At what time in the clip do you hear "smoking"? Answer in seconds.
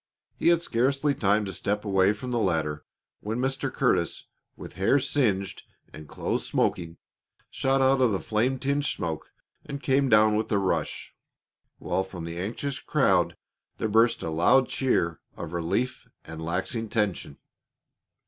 6.43-6.97